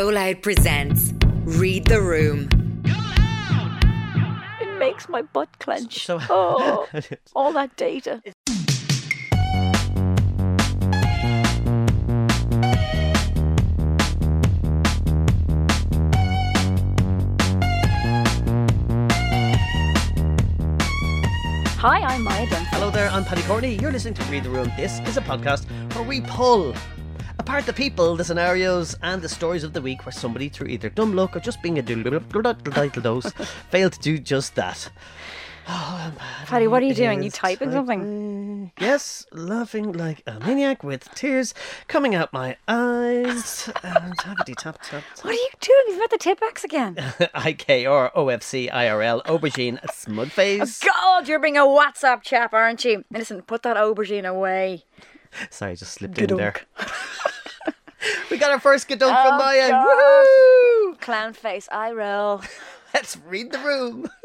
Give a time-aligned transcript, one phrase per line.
[0.00, 1.12] Go Loud presents
[1.44, 2.48] Read the Room.
[4.58, 6.06] It makes my butt clench.
[6.06, 6.88] So- oh,
[7.36, 8.22] all that data.
[21.76, 22.66] Hi, I'm Maia Dunphy.
[22.68, 23.74] Hello there, I'm Paddy Courtney.
[23.74, 24.72] You're listening to Read the Room.
[24.78, 26.74] This is a podcast where we pull
[27.40, 30.90] apart the people, the scenarios, and the stories of the week where somebody, through either
[30.90, 32.20] dumb luck or just being a doodle
[33.00, 33.32] dose,
[33.70, 34.90] failed to do just that.
[35.66, 36.12] Oh,
[36.46, 37.22] Paddy, what are you doing?
[37.22, 38.72] You typing type- something?
[38.78, 41.54] Yes, laughing like a maniac with tears
[41.88, 43.70] coming out my eyes.
[43.82, 45.02] And tappity tap tap.
[45.22, 45.84] What are you doing?
[45.88, 46.96] You've got the Tipp-Ex again.
[47.46, 50.80] IK or OFC IRL aubergine smug face.
[50.80, 53.04] God, you're being a WhatsApp chap, aren't you?
[53.10, 54.84] Listen, put that aubergine away.
[55.50, 56.54] Sorry, just slipped in there.
[58.30, 59.68] We got our first gadunk from Oh, Maia.
[59.70, 60.26] God.
[60.94, 61.00] Woohoo!
[61.00, 62.42] Clown face, I roll.
[62.94, 64.08] Let's read the room.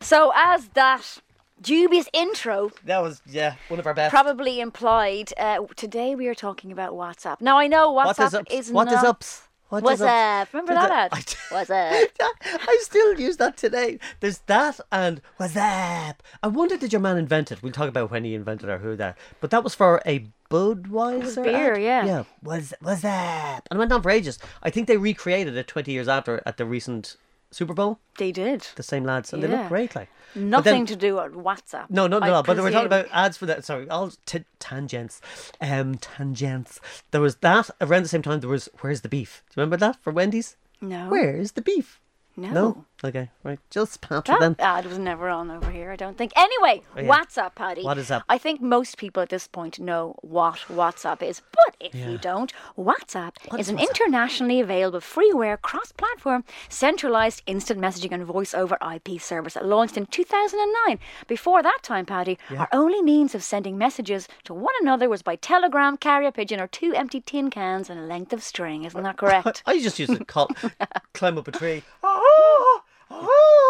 [0.00, 1.18] So, as that
[1.60, 4.10] dubious intro That was yeah, one of our best.
[4.10, 7.42] probably implied, uh, today we are talking about WhatsApp.
[7.42, 8.54] Now, I know WhatsApp is ups?
[8.54, 8.94] is What not.
[8.94, 9.42] is ups?
[9.68, 10.48] What What's up?
[10.54, 11.16] Remember that I-
[11.54, 12.08] What's up?
[12.42, 13.98] I still use that today.
[14.20, 16.22] There's that and what's up?
[16.42, 17.62] I wonder did your man invent it?
[17.62, 19.18] We'll talk about when he invented or who that.
[19.40, 21.82] But that was for a Budweiser beer, ad?
[21.82, 22.06] yeah.
[22.06, 22.24] Yeah.
[22.42, 23.68] Was was up?
[23.70, 24.38] And it went on for ages.
[24.62, 27.16] I think they recreated it 20 years after at the recent
[27.50, 27.98] Super Bowl.
[28.16, 28.66] They did.
[28.76, 29.94] The same lads, and they look great.
[29.94, 31.90] Like Nothing then- to do with WhatsApp.
[31.90, 32.42] No, no, no, no.
[32.42, 33.64] But we're talking about ads for that.
[33.64, 35.20] Sorry, all t- tangents.
[35.60, 36.80] Um, tangents.
[37.10, 38.40] There was that around the same time.
[38.40, 40.56] There was "Where's the beef?" Do you remember that for Wendy's?
[40.80, 41.08] No.
[41.08, 42.00] Where's the beef?
[42.36, 42.84] No.
[43.04, 43.60] Okay, right.
[43.70, 44.56] Just pat That then.
[44.58, 46.32] ad was never on over here, I don't think.
[46.34, 47.08] Anyway, Oh, yeah.
[47.08, 47.84] WhatsApp, Paddy.
[47.84, 48.24] What is that?
[48.28, 51.40] I think most people at this point know what WhatsApp is.
[51.52, 53.88] But if you don't, WhatsApp What is is an WhatsApp?
[53.90, 59.96] internationally available freeware cross platform centralized instant messaging and voice over IP service that launched
[59.96, 60.98] in 2009.
[61.28, 65.36] Before that time, Paddy, our only means of sending messages to one another was by
[65.36, 68.82] telegram, carrier pigeon, or two empty tin cans and a length of string.
[68.82, 69.62] Isn't that correct?
[69.66, 70.50] I just used to call,
[71.14, 71.84] climb up a tree.
[72.02, 72.80] Oh,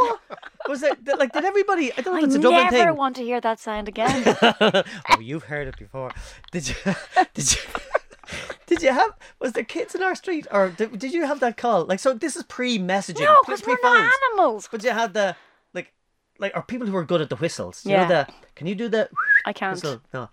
[0.01, 0.19] oh.
[0.69, 1.33] Was it like?
[1.33, 1.93] Did everybody?
[1.93, 2.97] I don't know I if it's a Dublin never thing.
[2.97, 4.37] want to hear that sound again.
[4.61, 6.11] oh, you've heard it before.
[6.53, 6.75] Did you?
[7.35, 7.59] Did you?
[8.67, 9.11] Did you have?
[9.41, 11.87] Was there kids in our street, or did, did you have that call?
[11.87, 14.69] Like, so this is pre-messaging, no, because we're not animals.
[14.71, 15.35] But you had the
[15.73, 15.95] like,
[16.39, 17.87] like, are people who are good at the whistles?
[17.87, 18.03] You Yeah.
[18.03, 18.29] know the?
[18.55, 19.09] Can you do the?
[19.47, 19.75] I can't.
[19.75, 20.03] Whistle?
[20.13, 20.29] No.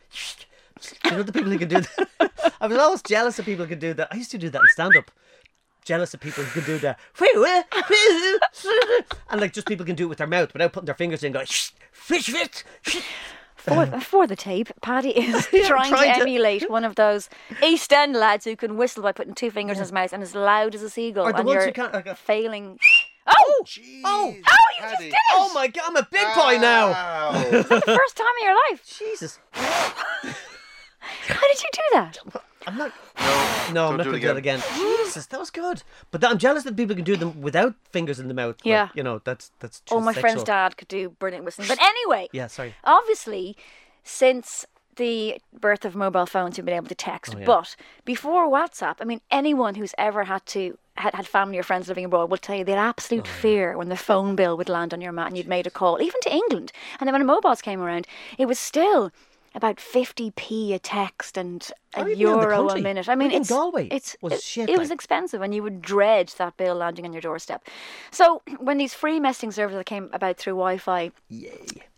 [1.06, 2.54] You know the people who can do that?
[2.60, 4.10] I was always jealous of people who could do that.
[4.12, 5.10] I used to do that in stand up.
[5.86, 7.00] Jealous of people who can do that.
[9.30, 11.32] And like just people can do it with their mouth without putting their fingers in
[11.32, 13.04] going fish fish.
[13.56, 17.30] For, for the tape, Paddy is Yeah, trying, trying to to- emulate one of those
[17.64, 20.36] East End lads who can whistle by putting two fingers in his mouth and as
[20.36, 21.26] loud as a seagull.
[21.26, 22.78] Or the and ones you're who can't- like a- failing.
[23.28, 23.64] Oh!
[23.66, 24.36] Jeez, Oh!
[24.36, 25.20] Oh, you just did it!
[25.32, 26.90] Oh my god, I'm a big boy now.
[27.42, 28.86] Is that the First time in your life.
[29.00, 29.40] Jesus.
[29.54, 32.18] How did you do that?
[32.68, 34.62] I'm not no, No, I'm don't not do going it to do it again.
[34.76, 35.84] Jesus, that was good.
[36.12, 38.56] But that, I'm jealous that people can do them without fingers in the mouth.
[38.60, 38.90] Like, Yeah.
[38.94, 39.82] you know, that's that's.
[39.92, 41.68] Oh, just my friend's dad could do brilliant whistling.
[41.68, 42.76] But anyway, Yeah, sorry.
[42.84, 43.56] obviously,
[44.04, 44.66] since
[44.96, 47.36] the birth of mobile phones, you've been able to text.
[47.36, 47.46] Oh, yeah.
[47.46, 51.90] But before WhatsApp, I mean, anyone who's ever had to had, had family or friends
[51.90, 54.94] living abroad will tell you the Oh, absolute fear when the phone bill would land
[54.94, 56.72] on your mat and you'd made a call, even to England.
[57.00, 59.12] And then when mobiles came around, it was still
[59.56, 63.10] about 50p a text and a Or even in the euro a minute.
[63.10, 66.58] I mean, it's Galway it's was it, it was expensive and you would dread that
[66.58, 67.68] bill landing on your doorstep.
[68.12, 71.12] So when these free messaging services came about through Wi-Fi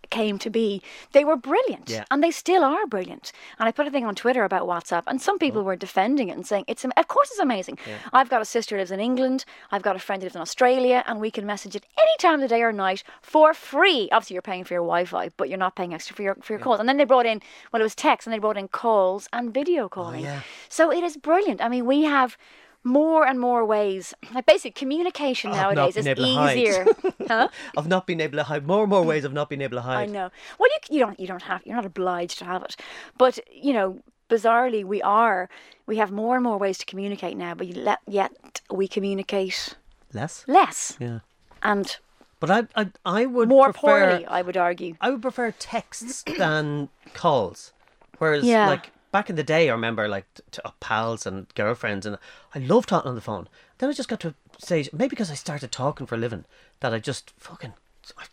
[0.09, 0.81] came to be,
[1.11, 2.05] they were brilliant, Yeah.
[2.11, 3.31] and they still are brilliant.
[3.59, 5.39] And I put a thing on Twitter about WhatsApp, and some Oh.
[5.39, 7.77] people were defending it and saying it's, of course, it's amazing.
[8.13, 10.41] I've got a sister who lives in England, I've got a friend who lives in
[10.41, 14.09] Australia, and we can message it any time of the day or night for free.
[14.11, 16.59] Obviously, you're paying for your Wi-Fi, but you're not paying extra for your for your
[16.59, 16.79] calls.
[16.79, 17.41] And then they brought in,
[17.71, 20.21] well, it was text, and they brought in calls and video oh, calling.
[20.25, 20.41] Oh, yeah.
[20.69, 21.61] So it is brilliant.
[21.61, 22.37] I mean, we have.
[22.83, 26.57] More and more ways, like basic communication not nowadays is being able to hide.
[26.57, 26.85] easier.
[27.27, 27.47] huh?
[27.75, 28.65] Of not being able to hide.
[28.65, 30.03] More and more ways of not being able to hide.
[30.03, 30.29] I know.
[30.57, 32.75] Well, you you don't you don't have you're not obliged to have it,
[33.17, 35.49] but you know, bizarrely we are.
[35.85, 38.31] We have more and more ways to communicate now, but let, yet
[38.71, 39.75] we communicate
[40.13, 40.43] Less?
[40.47, 41.19] less Yeah.
[41.63, 41.97] and
[42.39, 44.07] But I, I, I would more prefer.
[44.09, 44.25] poorly.
[44.25, 44.95] I would argue.
[45.01, 47.73] I would prefer texts than calls.
[48.17, 48.67] Whereas, Yeah.
[48.67, 52.17] like back in the day, I remember like t- t- uh, pals and girlfriends, and
[52.53, 53.47] I loved talking on the phone.
[53.77, 56.45] Then I just got to say maybe because I started talking for a living,
[56.79, 57.73] that I just fucking.
[58.17, 58.25] I,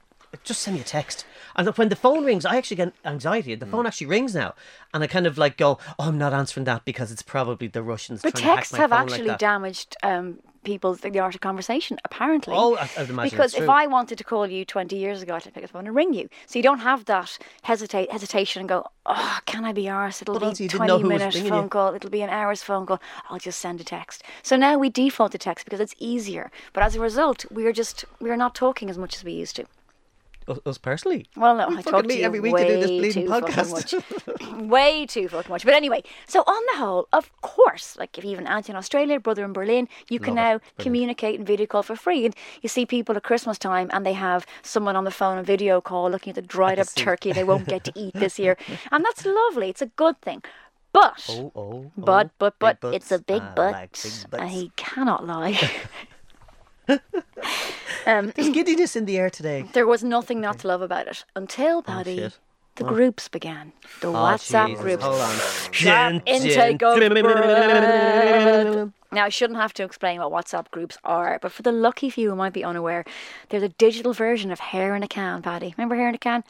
[0.43, 1.25] just send me a text.
[1.55, 3.55] And when the phone rings, I actually get anxiety.
[3.55, 3.61] Mm.
[3.61, 4.55] The phone actually rings now,
[4.93, 7.85] and I kind of like go, "Oh, I'm not answering that because it's probably the
[7.85, 11.35] Russians." But trying to hack texts have like actually that." damaged um, people's the art
[11.35, 11.99] of conversation.
[12.05, 12.55] Apparently.
[12.57, 13.69] Oh, I- I'd imagine Because if.
[13.69, 16.13] I wanted to call you 20 years ago, I'd pick up the phone and ring
[16.15, 16.29] you.
[16.47, 20.21] So you don't have that hesitate hesitation and go, oh, can I be ours?
[20.23, 21.69] It'll But be a 20 who was minute phone you.
[21.69, 21.95] call.
[21.95, 23.01] It'll be an hour's phone call.
[23.31, 24.23] I'll just send a text.
[24.43, 26.51] So now we default to text because it's easier.
[26.73, 29.65] But as a result, we're just we're not talking as much as we used to.
[30.67, 31.27] Us- personally.
[31.37, 33.31] Well, no, We I talk to you every week way to do this bleeding too
[33.33, 34.69] podcast.
[34.69, 35.65] way too fucking much.
[35.65, 38.77] But anyway, so on the whole, of course, like if you have an aunt in
[38.77, 40.37] Australia, brother in Berlin, you can it.
[40.37, 40.79] now Brilliant.
[40.79, 42.25] communicate and video call for free.
[42.27, 45.47] And you see people at Christmas time and they have someone on the phone and
[45.47, 48.57] video call looking at the dried up turkey they won't get to eat this year.
[48.91, 49.71] And that's lovely.
[49.71, 50.43] It's a good thing.
[50.93, 53.73] But Oh, oh, but oh, but but it's a big I but.
[53.73, 55.59] like big and he cannot lie.
[58.07, 59.65] um, There's giddiness in the air today.
[59.73, 62.13] there was nothing not to love about it until Paddy.
[62.21, 62.39] Oh, shit.
[62.77, 63.73] the groups began.
[64.01, 65.03] The Oh, WhatsApp Jesus, groups.
[65.05, 65.37] Hold on.
[65.73, 68.93] Sharp intake of bread.
[69.13, 72.31] Now, I shouldn't have to explain what WhatsApp groups are, but for the lucky few
[72.31, 73.05] who might be unaware,
[73.49, 75.73] they're the digital version of hair in a can, Paddy.
[75.79, 76.43] Remember hair in a can?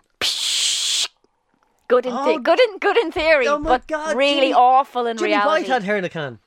[1.87, 4.55] Good in, the- Oh, good in good in theory, oh my but God, really Jimmy-
[4.55, 5.49] awful in Jimmy reality.
[5.65, 6.39] White had hair in a can.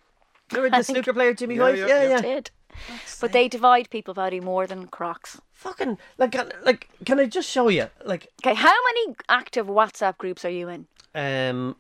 [0.51, 1.78] Remember I the snooker player Jimmy Yeah, White?
[1.78, 2.22] yeah, Yeah, yeah.
[2.25, 2.42] yeah.
[3.21, 5.39] But they divide people, Paddy, more than Crocs.
[5.53, 7.88] Fucking like, can, like, can I just show you?
[8.06, 10.88] Like, Okay, how many active WhatsApp groups are you in?
[11.15, 11.75] um,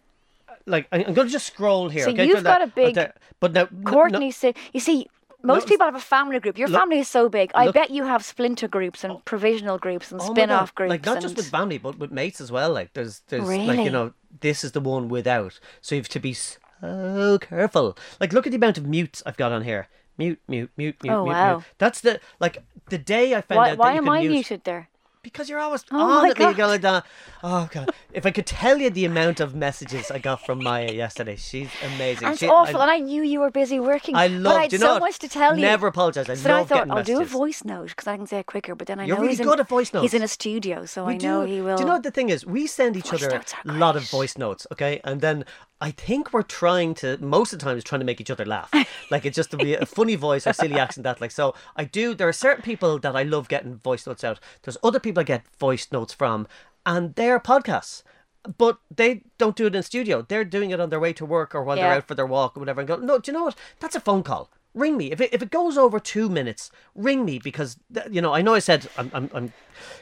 [0.65, 2.03] like I'm going to just scroll here.
[2.03, 5.07] So okay, you've got that- a big- but, now no- Courtney said, you see,
[5.43, 6.57] most No, people have a family group.
[6.57, 7.51] Your look- family is so big.
[7.53, 10.89] I look- bet you have splinter groups and provisional groups and Oh spin-off groups.
[10.89, 12.71] Like not just with family, but with mates as well.
[12.73, 15.59] Like there's there's like you know this is the one without.
[15.79, 17.97] So you have to be so careful.
[18.19, 19.87] Like look at the amount of mutes I've got on here.
[20.17, 21.55] Mute, mute, mute, mute, Oh, mute, wow.
[21.57, 21.63] mute.
[21.77, 24.89] That's the like the day I found Why, out why am I mute muted there?
[25.27, 26.45] Because you're always Oh on at me.
[26.45, 26.67] You go God.
[26.67, 27.05] like that.
[27.43, 27.91] Oh god!
[28.13, 31.69] If I could tell you the amount of messages I got from Maya yesterday, she's
[31.83, 32.25] amazing.
[32.25, 34.15] And it's She- awful, I, and I knew you were busy working.
[34.15, 34.55] I love.
[34.57, 35.01] I had you so know what?
[35.01, 35.61] much to tell you.
[35.61, 36.29] Never apologize.
[36.29, 38.45] I So then I thought I'll do a voice note because I can say it
[38.47, 38.73] quicker.
[38.75, 40.85] But then I You're know really he's in, good at voice He's in a studio,
[40.85, 41.51] so We I know do.
[41.53, 41.77] he will.
[41.77, 42.45] Do you know what the thing is?
[42.45, 44.99] We send each Voice other a lot of voice notes, okay?
[45.03, 45.45] And then
[45.79, 48.45] I think we're trying to most of the time is trying to make each other
[48.45, 48.71] laugh.
[49.11, 51.83] like it's just to be a funny voice or silly accent that like so I
[51.83, 54.39] do there are certain people that I love getting voice notes out.
[54.63, 56.47] There's other people I get voice notes from
[56.85, 58.03] and they're podcasts.
[58.57, 60.21] But they don't do it in studio.
[60.21, 62.55] They're doing it on their way to work or while they're out for their walk
[62.55, 63.57] or whatever and go, No, do you know what?
[63.79, 64.49] That's a phone call.
[64.73, 65.11] Ring me.
[65.11, 67.77] If it, if it goes over two minutes, ring me because,
[68.09, 69.53] you know, I know I said I'm, I'm, I'm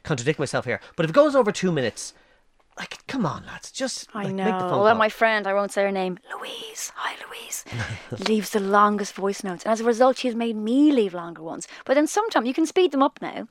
[0.04, 2.14] contradicting myself here, but if it goes over two minutes,
[2.78, 4.44] like, come on, lads, just I like, know.
[4.44, 4.96] make the phone Although call.
[4.96, 7.64] my friend, I won't say her name, Louise, hi Louise,
[8.28, 9.64] leaves the longest voice notes.
[9.64, 11.68] And as a result, she's made me leave longer ones.
[11.86, 13.48] But then sometimes you can speed them up now.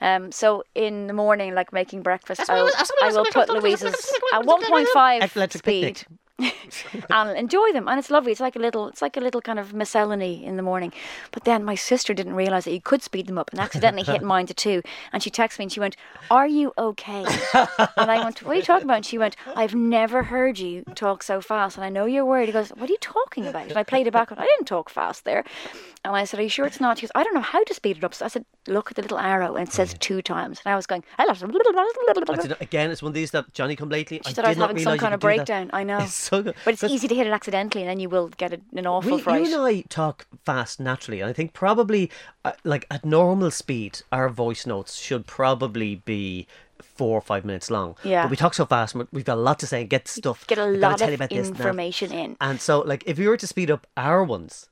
[0.00, 2.70] Um, so in the morning, like making breakfast, I will,
[3.02, 3.94] I will put Louise's
[4.32, 5.96] at 1.5 Electric speed.
[5.96, 6.06] picnic.
[7.10, 8.32] and enjoy them and it's lovely.
[8.32, 10.92] It's like a little it's like a little kind of miscellany in the morning.
[11.32, 14.22] But then my sister didn't realize that you could speed them up and accidentally hit
[14.34, 14.82] mine to two.
[15.12, 15.96] And she texted me and she went
[16.30, 17.24] are you okay?
[17.54, 18.96] And I went what are you talking about?
[18.96, 22.46] And she went I've never heard you talk so fast and I know you're worried.
[22.46, 23.68] He goes what are you talking about?
[23.68, 25.44] And I played it back and I didn't talk fast there.
[26.04, 26.98] And I said are you sure it's not?
[26.98, 28.14] She goes I don't know how to speed it up.
[28.14, 30.76] So I said look at the little arrow and it says two times and I
[30.76, 31.24] was going I
[32.48, 34.20] know, again, it's one of these that Johnny come lately.
[34.24, 35.26] she I thought I was not having some kind of that.
[35.26, 38.08] breakdown I know It's so but it's easy to hit it accidentally, and then you
[38.08, 39.46] will get an awful we, fright.
[39.46, 42.10] You and I talk fast naturally, and I think probably,
[42.44, 46.46] uh, like at normal speed, our voice notes should probably be
[46.82, 47.96] four or five minutes long.
[48.04, 48.22] Yeah.
[48.24, 50.46] But we talk so fast, we've got a lot to say and get stuff.
[50.46, 52.36] Get a lot tell you of about this information in.
[52.40, 54.68] And so, like, if we were to speed up our ones,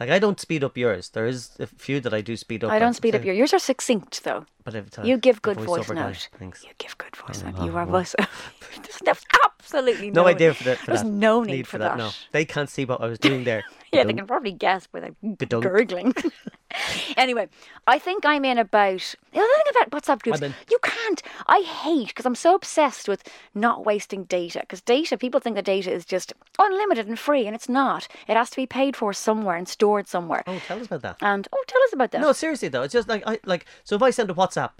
[0.00, 1.10] like I don't speed up yours.
[1.10, 2.70] There is a few that I do speed up.
[2.70, 3.34] I don't speed up your.
[3.34, 4.46] Yours are succinct though.
[4.64, 6.28] But every time You give good voice note.
[6.38, 6.62] Thanks.
[6.64, 7.64] You give good voice note.
[7.64, 8.14] You are voice.
[9.04, 9.22] There's
[9.60, 10.78] absolutely No no, idea for that.
[10.78, 11.08] For There's that.
[11.08, 11.96] no need, for that.
[11.96, 13.64] No, they can't see what I was doing there.
[13.92, 15.62] Yeah, they can probably guess without Gadunk.
[15.62, 16.14] gurgling.
[17.16, 17.48] anyway,
[17.86, 20.40] I think I'm in about the other thing about WhatsApp groups.
[20.70, 21.22] You can't.
[21.46, 23.22] I hate because I'm so obsessed with
[23.54, 24.60] not wasting data.
[24.60, 28.08] Because data, people think the data is just unlimited and free, and it's not.
[28.28, 30.42] It has to be paid for somewhere and stored somewhere.
[30.46, 31.16] Oh, tell us about that.
[31.20, 32.20] And oh, tell us about that.
[32.20, 33.66] No, seriously though, it's just like I like.
[33.84, 34.70] So if I send a WhatsApp,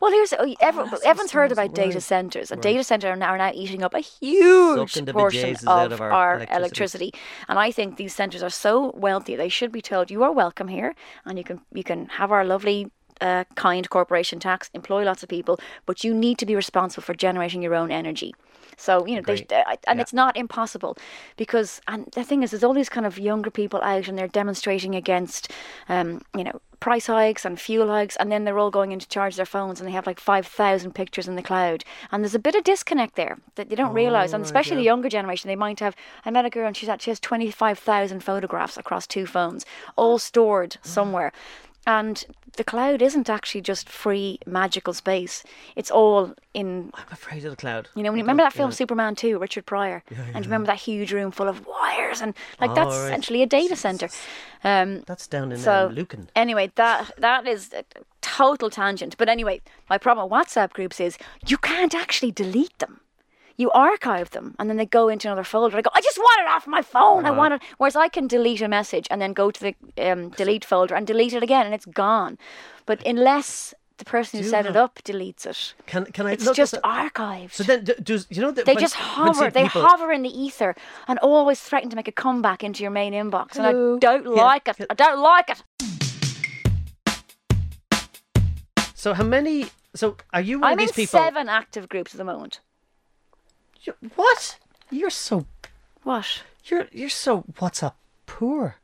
[0.00, 2.72] Well, here's oh, that's everyone's heard about data centers, and right.
[2.72, 6.34] data centers are now, are now eating up a huge portion of of our our
[6.36, 6.56] electricity.
[6.56, 7.14] electricity.
[7.48, 10.68] And I think these centers are so wealthy; they should be told, "You are welcome
[10.68, 12.90] here, and you can you can have our lovely."
[13.20, 17.14] Uh, kind corporation tax, employ lots of people, but you need to be responsible for
[17.14, 18.34] generating your own energy.
[18.76, 20.02] So you know, they, uh, and Yeah.
[20.02, 20.96] it's not impossible
[21.36, 24.28] because and the thing is, there's all these kind of younger people out and they're
[24.28, 25.50] demonstrating against,
[25.88, 26.60] um, you know.
[26.80, 29.80] Price hikes and fuel hikes, and then they're all going in to charge their phones,
[29.80, 31.82] and they have like five thousand pictures in the cloud.
[32.12, 34.82] And there's a bit of disconnect there that they don't realize, and right, especially the
[34.82, 35.96] younger generation, they might have.
[36.26, 39.24] I met a girl, and she's at, she has twenty five thousand photographs across two
[39.24, 39.64] phones,
[39.96, 41.32] all stored somewhere.
[41.86, 42.24] And
[42.56, 45.42] the cloud isn't actually just free magical space.
[45.76, 47.88] It's all in I'm afraid of the cloud.
[47.94, 48.74] you know, when you remember that film yeah.
[48.76, 52.70] Superman 2, Richard Pryor, and you remember that huge room full of wires and like
[52.70, 53.04] Oh, that's right.
[53.06, 54.08] essentially a data center.
[54.62, 56.28] Um, That's down in so um, Lucan.
[56.34, 57.84] anyway, that that is a
[58.22, 59.16] total tangent.
[59.18, 59.60] But anyway,
[59.90, 63.00] my problem with WhatsApp groups is you can't actually delete them.
[63.56, 65.76] You archive them and then they go into another folder.
[65.76, 67.24] I go, I just want it off my phone.
[67.24, 67.38] I Uh-huh.
[67.38, 67.62] want it.
[67.78, 69.74] Whereas I can delete a message and then go to the
[70.10, 72.36] um, delete folder and delete it again and it's gone.
[72.84, 76.74] But unless the person who set it up deletes it, Can can I it's just
[76.82, 77.52] archived.
[77.52, 79.50] So then, does you know that They when- just hover.
[79.50, 80.74] They people- hover in the ether
[81.06, 83.56] and always threaten to make a comeback into your main inbox.
[83.56, 84.42] And I don't Yeah.
[84.52, 84.76] like it.
[84.90, 85.62] I don't like it.
[88.94, 89.66] So how many?
[89.94, 92.60] So are you one I'm of these in seven active groups at the moment.
[93.84, 94.58] You- what?
[94.90, 95.46] You're so
[96.02, 96.42] What?
[96.66, 97.94] you're you're so WhatsApp
[98.26, 98.76] poor.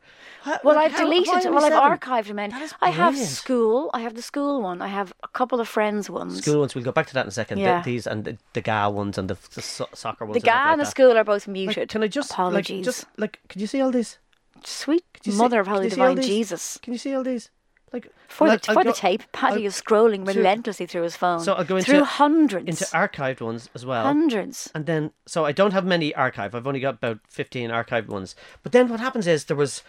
[0.43, 1.53] How- Well, like, I've how- deleted.
[1.53, 2.39] Well, I've archived them.
[2.39, 2.53] In.
[2.81, 3.91] I have school.
[3.93, 4.81] I have the school one.
[4.81, 6.39] I have a couple of friends ones.
[6.43, 6.75] School ones.
[6.75, 7.59] We'll go back to that in a second.
[7.59, 7.83] Th- Yeah.
[7.83, 10.35] These and the, the GA ones and the, the so- soccer ones.
[10.35, 10.91] The and GA like and the that.
[10.91, 11.89] school are both Like, muted.
[11.91, 12.77] can I just apologies?
[12.79, 13.41] like just like?
[13.49, 14.19] Can you see all these?
[14.65, 16.25] Sweet Can you see- Mother of Holy you see all Divine?
[16.27, 16.79] Jesus.
[16.83, 17.51] Can you see all these?
[17.93, 21.41] Like For the for the tape, Paddy I'll- is scrolling to- relentlessly through his phone.
[21.41, 24.05] So I'll go through hundreds, into archived ones as well.
[24.05, 24.71] hundreds.
[24.75, 26.55] And then, so I don't have many archived.
[26.55, 28.37] I've only got about fifteen archived ones.
[28.63, 29.83] But then, what happens is there was,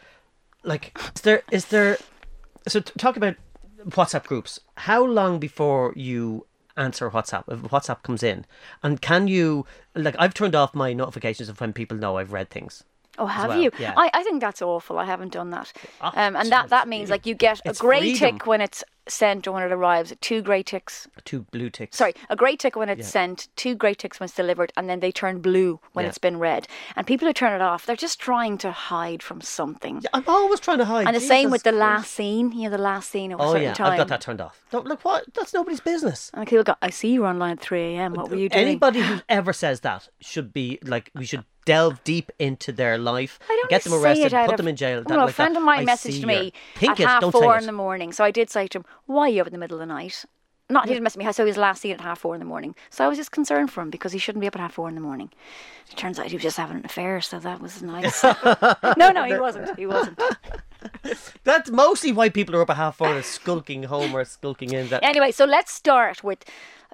[0.63, 1.97] like, is there is there?
[2.67, 3.35] So t- talk about
[3.87, 4.59] WhatsApp groups.
[4.77, 8.45] How long before you answer WhatsApp if WhatsApp comes in,
[8.81, 10.15] and can you like?
[10.17, 12.83] I've turned off my notifications of when people know I've read things.
[13.17, 13.71] Oh, have well, you?
[13.77, 13.93] yeah.
[13.97, 14.97] I, I think that's awful.
[14.97, 15.73] I haven't done that.
[15.99, 18.37] Ah, um, and that, that it's- means like you get a grey freedom.
[18.39, 21.07] tick when it's sent or when it arrives, two grey ticks.
[21.25, 21.97] Two blue ticks.
[21.97, 23.05] Sorry, a grey tick when it's Yeah.
[23.05, 26.09] sent, two grey ticks when it's delivered, and then they turn blue when Yeah.
[26.09, 26.67] it's been read.
[26.95, 30.03] And people who turn it off, they're just trying to hide from something.
[30.13, 31.07] I'm always trying to hide.
[31.07, 31.79] and the same with the Christ.
[31.79, 33.91] last scene, you know, the last scene of a Oh certain yeah, time.
[33.93, 34.61] I've got that turned off.
[34.71, 35.25] Don't look what.
[35.33, 36.31] That's nobody's business.
[36.33, 38.13] And people go, I see you were online at 3 a.m.
[38.13, 38.65] What were you doing?
[38.65, 43.37] Anybody who ever says that should be like we should delve deep into their life,
[43.47, 45.03] I don't get them arrested, put of- them in jail.
[45.05, 45.59] Well, that, a like friend that.
[45.59, 48.11] of mine I messaged me at half four in the morning.
[48.13, 49.93] So I did say to him, "Why are you up in the middle of the
[49.93, 50.25] night?"
[50.71, 51.25] Not he didn't message me.
[51.25, 52.75] So saw his last seen at half four in the morning.
[52.89, 54.87] So I was just concerned for him because he shouldn't be up at half four
[54.87, 55.29] in the morning.
[55.91, 58.23] It turns out he was just having an affair, so that was nice.
[58.97, 59.77] no, no, he wasn't.
[59.77, 60.19] He wasn't.
[61.43, 64.87] That's mostly why people are up at half four, is skulking home or skulking in.
[64.87, 66.45] That Anyway, so let's start with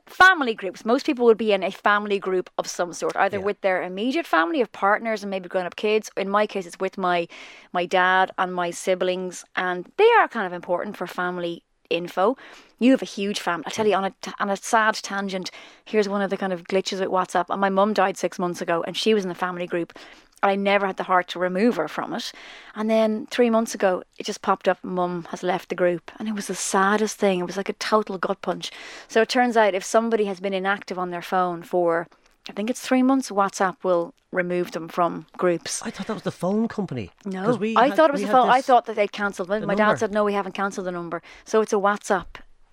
[0.07, 0.83] family groups.
[0.83, 3.43] Most people would be in a family group of some sort, either Yeah.
[3.45, 6.09] with their immediate family of partners and maybe grown up kids.
[6.17, 7.27] In my case, it's with my
[7.73, 12.37] my dad and my siblings, and they are kind of important for family info.
[12.79, 13.65] You have a huge family.
[13.67, 15.51] I tell you, on a on a sad tangent,
[15.85, 17.45] here's one of the kind of glitches with WhatsApp.
[17.49, 19.97] And my mum died six months ago, and she was in the family group.
[20.43, 22.31] I never had the heart to remove her from it.
[22.75, 26.11] And then three months ago, it just popped up, Mum has left the group.
[26.19, 27.39] And it was the saddest thing.
[27.39, 28.71] It was like a total gut punch.
[29.07, 32.07] So it turns out if somebody has been inactive on their phone for,
[32.49, 35.81] I think it's three months, WhatsApp will remove them from groups.
[35.83, 37.11] I thought that was the phone company.
[37.25, 38.49] No, we I had- thought it was the phone.
[38.49, 39.49] I thought that they'd cancelled.
[39.49, 39.75] My number.
[39.75, 41.21] dad said, no, we haven't cancelled the number.
[41.45, 42.25] So it's a WhatsApp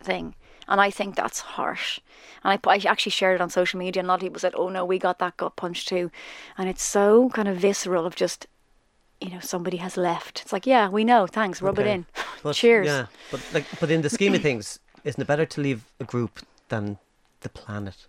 [0.02, 0.34] thing.
[0.66, 2.00] And I think that's harsh.
[2.42, 4.54] And I, I actually shared it on social media, and a lot of people said,
[4.56, 6.10] oh no, we got that gut punch too.
[6.56, 8.46] And it's so kind of visceral of just,
[9.20, 10.40] you know, somebody has left.
[10.42, 12.06] It's like, yeah, we know, thanks, rub it in.
[12.42, 12.86] But, Cheers.
[12.86, 16.04] Yeah, but like, but in the scheme of things, isn't it better to leave a
[16.04, 16.40] group
[16.70, 16.96] than
[17.40, 18.06] the planet?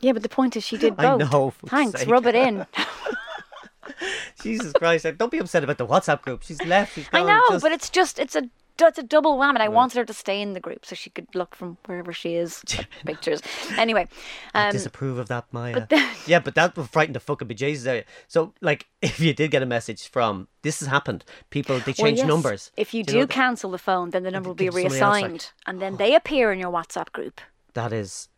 [0.00, 1.32] Yeah, but the point is she did I both.
[1.32, 2.08] know, for Thanks, sake.
[2.10, 2.66] rub it in.
[4.42, 5.06] Jesus Christ!
[5.16, 6.42] Don't be upset about the WhatsApp group.
[6.42, 6.94] She's left.
[6.94, 8.48] She's I know, just- but it's just, it's a
[8.80, 9.58] it's a double whammy.
[9.58, 12.36] I wanted her to stay in the group so she could look from wherever she
[12.36, 12.62] is
[13.06, 13.40] pictures.
[13.76, 14.06] Anyway,
[14.54, 15.88] I um, disapprove of that, Maia.
[16.26, 18.04] yeah, but that would frighten the fucking bejesus out of you.
[18.28, 22.06] So, like, if you did get a message from this has happened, people they Well,
[22.06, 22.70] change yes, numbers.
[22.76, 24.84] If you Do do know cancel the phone, then the number will be else, like-
[24.92, 27.40] reassigned, and then they appear in your WhatsApp group.
[27.74, 28.28] that is.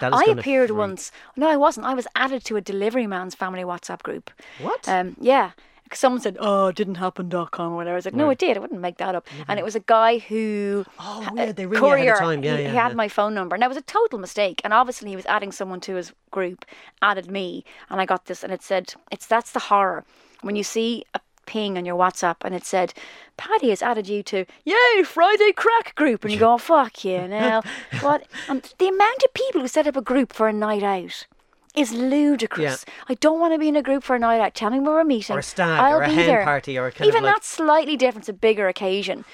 [0.00, 1.12] I appeared freak- once.
[1.36, 1.86] No, I wasn't.
[1.86, 4.30] I was added to a delivery man's family WhatsApp group.
[4.60, 4.88] What?
[4.88, 5.52] Um, yeah.
[5.92, 8.56] Someone said, "Oh, it didn't happen." happen.com or whatever." I was like, "No, it did.
[8.56, 11.80] I wouldn't make that up." And it was a guy who, Oh, yeah, they ring
[11.80, 12.12] you ahead courier.
[12.14, 12.42] of time.
[12.42, 12.94] Yeah, he, yeah, he had yeah.
[12.94, 14.60] my phone number, and that was a total mistake.
[14.64, 16.64] And obviously, he was adding someone to his group,
[17.02, 20.04] added me, and I got this, and it said, "It's that's the horror
[20.40, 22.94] when you see a ping on your WhatsApp, and it said."
[23.36, 27.26] Paddy has added you to Yay Friday Crack group, and you go, oh, "Fuck you
[27.28, 27.62] now!"
[28.00, 28.26] what?
[28.48, 31.26] And the amount of people who set up a group for a night out,
[31.74, 32.84] is ludicrous.
[33.08, 34.54] I don't want to be in a group for a night out.
[34.54, 35.34] Tell me where we're meeting.
[35.34, 36.44] Or a stag, I'll or a hen there.
[36.44, 38.22] party, or a kind of Even like- that's slightly different.
[38.22, 39.24] It's a bigger occasion.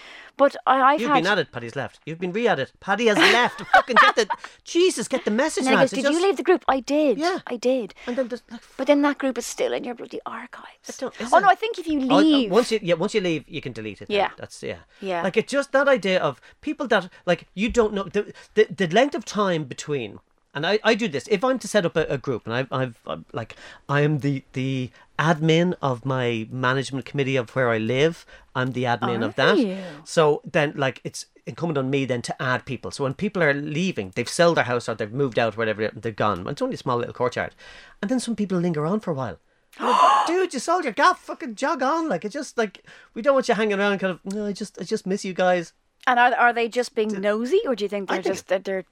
[0.40, 1.22] But I, I've You've had.
[1.22, 1.52] been at it.
[1.52, 2.00] Paddy's left.
[2.06, 2.72] You've been re at it.
[2.80, 3.60] Paddy has left.
[3.74, 4.26] Fucking get the
[4.64, 5.06] Jesus.
[5.14, 6.64] Get the message, and then he goes, It Did you leave the group?
[6.66, 7.18] I did.
[7.18, 7.38] Yeah.
[7.46, 7.94] I did.
[8.06, 10.96] And then there's like, But then that group is still in your bloody archives.
[10.98, 11.40] don't- Oh it?
[11.42, 12.50] no, I think if you Oh, uh, leave.
[12.50, 14.08] once you yeah, once you leave, you can delete it.
[14.08, 14.16] then.
[14.16, 14.30] Yeah.
[14.38, 15.22] that's yeah, Yeah.
[15.22, 18.88] Like it's just that idea of people that like you don't know the the, the
[18.88, 20.18] length of time between.
[20.52, 22.72] And I, I do this if I'm to set up a, a group, and I've,
[22.72, 23.54] I've I'm, like
[23.88, 24.90] I am the the
[25.20, 28.24] admin of my management committee of where I live.
[28.54, 29.58] I'm the admin of that.
[29.58, 29.78] you?
[30.04, 32.90] So then, like, it's incumbent on me then to add people.
[32.90, 36.12] So when people are leaving, they've sold their house or they've moved out, whatever, they're
[36.12, 36.46] gone.
[36.48, 37.54] It's only a small little courtyard,
[38.00, 39.38] and then some people linger on for a while.
[39.80, 41.18] Like, Dude, you sold your gaff.
[41.20, 42.08] Fucking jog on.
[42.08, 42.84] Like it's just like
[43.14, 43.98] we don't want you hanging around.
[43.98, 44.34] Kind of.
[44.34, 45.72] No, I just, I just miss you guys.
[46.06, 48.64] And are, are they just being nosy, or do you think they're think- just that
[48.64, 48.84] they're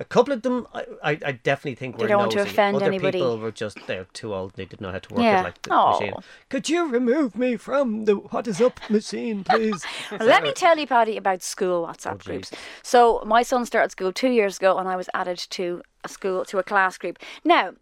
[0.00, 2.50] A couple of them, I, I, I definitely think were don't want to nosy.
[2.50, 3.18] offend Other anybody.
[3.18, 4.54] people were just they're too old.
[4.54, 5.40] They didn't know how to work Yeah.
[5.40, 5.92] it like the Aw.
[5.92, 6.14] machine.
[6.48, 9.84] Could you remove me from the what is up machine, please?
[10.10, 12.24] Well, Let me tell you, Paddy, about school WhatsApp oh, jeez.
[12.24, 12.50] groups.
[12.82, 16.44] So my son started school two years ago, and I was added to a school
[16.46, 17.18] to a class group.
[17.44, 17.74] Now,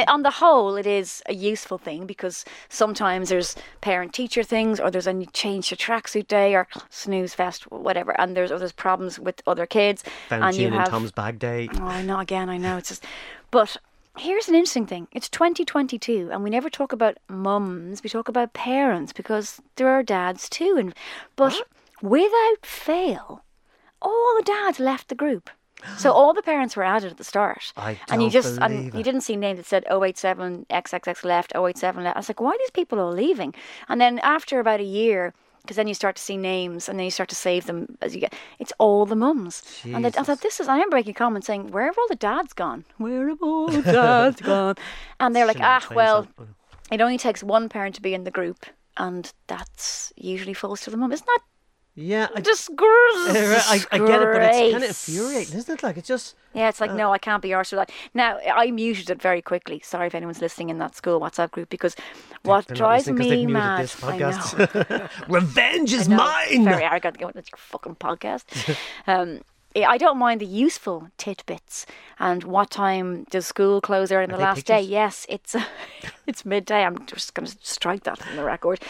[0.00, 4.90] eh, on the whole, it is a useful thing because sometimes there's parent-teacher things, or
[4.90, 9.18] there's a change to tracksuit day, or snooze fest, whatever, and there's or there's problems
[9.18, 11.68] with other kids, Found and you have Tom's bag day.
[11.74, 12.48] Oh, I know again.
[12.48, 13.04] I know it's just,
[13.50, 13.76] but
[14.18, 15.08] here's an interesting thing.
[15.12, 18.02] It's 2022, and we never talk about mums.
[18.02, 20.76] We talk about parents because there are dads too.
[20.78, 20.94] And
[21.36, 21.54] but
[22.02, 23.44] without fail,
[24.02, 25.50] all the dads left the group.
[25.98, 29.02] So all the parents were added at the start, I and you just and you
[29.02, 32.16] didn't see names that said 087 XXX left, 087 left.
[32.16, 33.54] I was like, why are these people all leaving?
[33.88, 37.04] And then after about a year, because then you start to see names and then
[37.04, 38.34] you start to save them as you get.
[38.58, 39.62] It's all the mums.
[39.84, 40.68] And I, I thought this is.
[40.68, 42.84] I am breaking comments saying, where have all the dads gone?
[42.98, 44.76] Where have all the dads gone?
[45.20, 46.26] And they're like, ah, well,
[46.90, 48.64] it only takes one parent to be in the group,
[48.96, 51.12] and that's usually falls to the mum.
[51.12, 51.40] Isn't that
[51.98, 52.78] Yeah, I disgrace?
[52.78, 55.82] I, I get it, but it's kind of infuriating, isn't it?
[55.82, 57.90] Like it's just Yeah, it's like, no, I can't be arsed with that.
[58.12, 59.80] Now, I muted it very quickly.
[59.82, 61.96] Sorry if anyone's listening in that school WhatsApp group because
[62.42, 63.82] what drives listening 'cause they've me mad.
[63.84, 65.08] this I know.
[65.28, 66.64] Revenge is mine.
[66.64, 67.16] Very arrogant.
[67.18, 68.76] Going, That's your fucking podcast.
[69.06, 69.40] um,
[69.84, 71.86] I don't mind the useful tidbits
[72.18, 74.80] and what time does school close early in the last day.
[74.80, 75.54] Yes, it's
[76.26, 76.82] it's midday.
[76.84, 78.80] I'm just going to strike that from the record.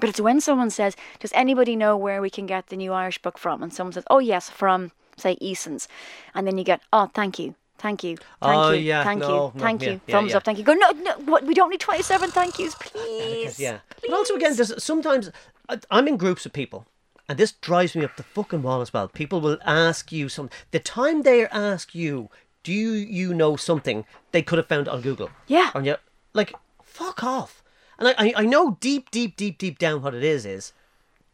[0.00, 3.18] But it's when someone says, "Does anybody know where we can get the new Irish
[3.18, 5.86] book from?" and someone says, "Oh yes, from say Eason's,"
[6.34, 8.16] and then you get, "Oh, thank you." Thank you.
[8.16, 8.80] Thank Oh, you.
[8.80, 9.34] yeah, Thank no, you.
[9.34, 10.00] no, Thank yeah, you.
[10.06, 10.44] yeah, Thumbs up.
[10.44, 10.62] Thank you.
[10.64, 10.72] Go.
[10.74, 11.14] No, no.
[11.24, 11.44] What?
[11.44, 12.30] We don't need twenty-seven.
[12.30, 13.58] Thank yous, uh, please.
[13.58, 15.30] Yeah, but also again, there's sometimes
[15.68, 16.86] uh, I'm in groups of people,
[17.28, 19.08] and this drives me up the fucking wall as well.
[19.08, 20.50] People will ask you some.
[20.70, 22.28] The time they ask you,
[22.62, 25.30] do you you know something they could have found on Google?
[25.46, 25.70] Yeah.
[25.74, 25.96] and you
[26.32, 27.62] like fuck off.
[27.98, 30.72] And I, I I know deep deep deep deep down what it is is.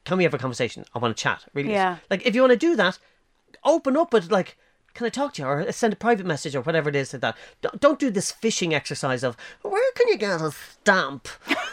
[0.04, 0.84] Can we have a conversation?
[0.94, 1.44] I want to chat.
[1.54, 1.98] Really, Yeah.
[2.10, 2.98] Like if you want to do that,
[3.64, 4.56] open up with like.
[4.94, 7.22] Can I talk to you or send a private message or whatever it is like
[7.22, 7.36] that?
[7.62, 11.28] Don't, don't do this fishing exercise of where can you get a stamp,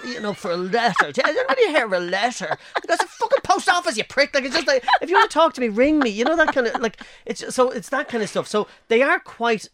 [0.05, 1.11] you know, for a letter?
[1.11, 2.57] Does anybody hear of a letter?
[2.87, 4.33] That's a fucking post office, you prick.
[4.33, 6.09] Like it's just like if you want to talk to me, ring me.
[6.09, 8.47] You know that kind of like it's so it's that kind of stuff.
[8.47, 9.69] So they are quite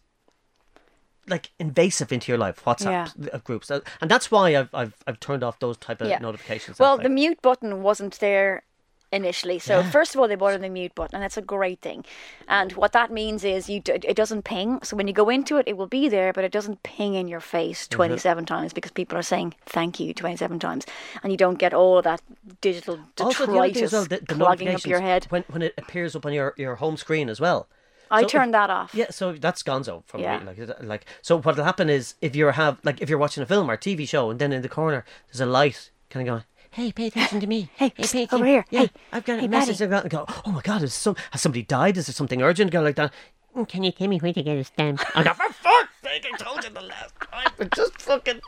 [1.28, 2.64] like invasive into your life.
[2.64, 6.08] WhatsApp uh, groups, Uh, and that's why I've I've I've turned off those type of
[6.08, 6.18] Yeah.
[6.18, 6.78] notifications.
[6.78, 8.64] Well, the mute button wasn't there
[9.12, 9.58] initially.
[9.58, 12.04] So first of all, they bought in the mute button, and that's a great thing.
[12.48, 14.80] And what that means is you d- it doesn't ping.
[14.82, 17.28] So when you go into it, it will be there, but it doesn't ping in
[17.28, 17.96] your face Mm-hmm.
[17.96, 20.86] 27 times because people are saying thank you 27 times,
[21.22, 22.20] and you don't get all of that
[22.60, 25.26] digital also detritus well, the, the clogging up your head.
[25.28, 27.68] when when it appears up on your your home screen as well.
[28.10, 28.94] I So if- turned that off.
[28.94, 30.38] Yeah, so that's gonzo from Yeah.
[30.40, 30.44] me.
[30.46, 33.70] Like, like, so what'll happen is if you have like if you're watching a film
[33.70, 36.44] or TV show, and then in the corner there's a light kind of going.
[36.72, 37.68] Hey, pay attention to me.
[37.76, 38.34] Hey, pay psst, attention.
[38.36, 38.64] over here.
[38.70, 39.82] Yeah, Hey, I've got hey, a message.
[39.82, 41.96] I've got, go, oh my God, is some, has somebody died?
[41.98, 42.70] Is there something urgent?
[42.70, 43.12] Go like that.
[43.54, 45.00] "Mm, Can you tell me where to get a stamp?
[45.14, 47.52] I go, for fuck's sake, I told you the last time.
[47.58, 48.40] But just fucking.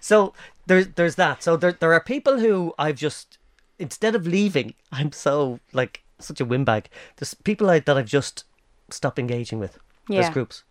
[0.00, 0.32] So
[0.66, 1.42] there's there's that.
[1.42, 3.38] So there there are people who I've just
[3.78, 6.88] instead of leaving, I'm so like such a windbag.
[7.16, 8.44] There's people I, that I've just
[8.90, 9.78] stopped engaging with.
[10.08, 10.22] Yeah.
[10.22, 10.64] There's groups.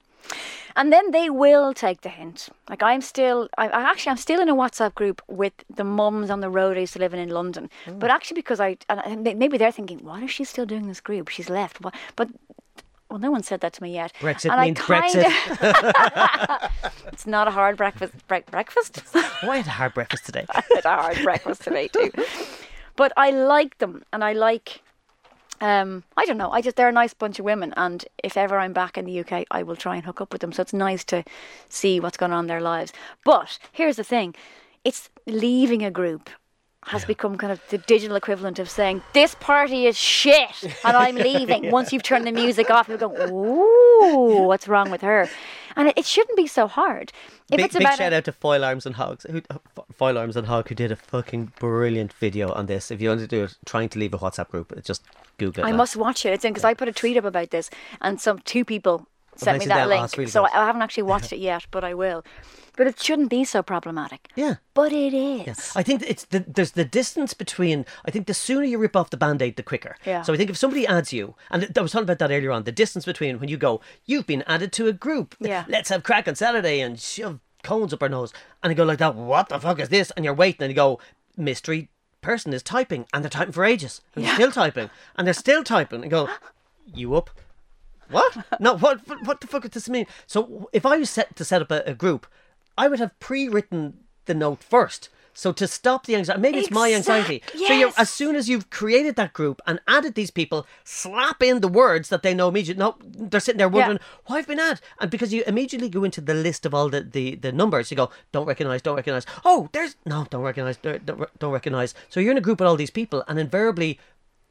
[0.78, 2.50] And then they will take the hint.
[2.70, 6.30] Like I'm still, I, I actually, I'm still in a WhatsApp group with the mums
[6.30, 7.70] on the road I used to live in in London.
[7.86, 8.00] Mm.
[8.00, 11.30] But actually, because I, and maybe they're thinking, why is she still doing this group?
[11.30, 11.80] She's left.
[11.82, 11.91] Why?
[12.15, 12.30] But
[13.10, 14.12] Well, no one said that to me yet.
[14.20, 16.72] Brexit and means I kind Brexit.
[17.13, 18.13] it's not a hard breakfast.
[18.28, 19.02] Bre- breakfast?
[19.13, 20.46] Oh, I had a hard breakfast today.
[20.72, 22.12] it's a hard breakfast today too.
[22.95, 24.81] But I like them, and I like.
[25.62, 26.51] Um, I don't know.
[26.51, 29.19] I just they're a nice bunch of women, and if ever I'm back in the
[29.21, 30.51] UK, I will try and hook up with them.
[30.51, 31.23] So it's nice to
[31.69, 32.91] see what's going on in their lives.
[33.23, 34.36] But here's the thing:
[34.84, 36.29] it's leaving a group
[36.86, 41.15] has become kind of the digital equivalent of saying this party is shit and I'm
[41.30, 41.71] leaving.
[41.71, 45.28] Once you've turned the music off, you go, ooh, what's wrong with her?
[45.76, 47.12] And it, it shouldn't be so hard.
[47.52, 49.26] If big it's big about shout a- out to Foil Arms and Hogs.
[49.30, 49.58] Who, uh,
[49.93, 52.91] Foil Arms and Hog, who did a fucking brilliant video on this.
[52.91, 55.04] If you want to do it, trying to leave a WhatsApp group, just
[55.38, 55.67] Google it.
[55.67, 55.78] I lad.
[55.78, 56.34] must watch it.
[56.34, 57.69] It's in because I put a tweet up about this,
[58.02, 60.17] and some two people sent me that link.
[60.17, 60.52] really so good.
[60.54, 62.24] I haven't actually watched it yet, but I will.
[62.78, 64.30] But it shouldn't be so problematic.
[64.36, 64.56] Yeah.
[64.74, 65.71] But it is.
[65.76, 67.86] I think it's the, there's the distance between.
[68.06, 69.95] I think the sooner you rip off the band aid, the quicker.
[70.06, 70.24] Yeah.
[70.24, 72.63] So I think if somebody adds you, and I was talking about that earlier on,
[72.63, 75.36] the distance between when you go, you've been added to a group.
[75.39, 75.65] Yeah.
[75.69, 79.00] Let's have crack on Saturday and shove cones up our nose, and you go like
[79.00, 79.15] that.
[79.15, 80.12] What the fuck is this?
[80.12, 81.00] And you're waiting, and you go,
[81.38, 81.89] mystery
[82.21, 85.63] person is typing, and they're typing for ages, and they're still typing, and they're still
[85.63, 86.28] typing, and go,
[86.93, 87.30] you up?
[88.10, 88.38] What?
[88.60, 89.02] No, what?
[89.26, 90.06] What the fuck does this mean?
[90.28, 92.28] So if I was set to set up a, a group,
[92.78, 95.10] I would have pre-written the note first.
[95.38, 97.38] So to stop the anxiety, maybe it's my anxiety.
[97.54, 97.94] Exact- So you, yes.
[97.98, 102.08] as soon as you've created that group and added these people, slap in the words
[102.08, 102.80] that they know immediately.
[102.80, 106.22] No, they're sitting there wondering why I've been added, and because you immediately go into
[106.22, 109.26] the list of all the, the, the numbers, you go don't recognize, don't recognize.
[109.44, 111.94] Oh, there's no, don't recognize, don't, don't, don't recognize.
[112.08, 114.00] So you're in a group with all these people, and invariably,